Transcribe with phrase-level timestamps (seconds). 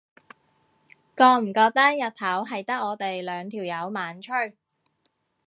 [1.15, 4.57] 覺唔覺日頭係得我哋兩條友猛吹？